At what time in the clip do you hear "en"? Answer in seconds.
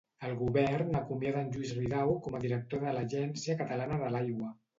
1.47-1.51